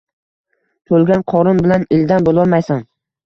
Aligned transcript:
Toʻlgan 0.93 1.21
qorin 1.33 1.61
bilan 1.65 1.85
ildam 1.99 2.27
boʻlolmaysan 2.31 2.83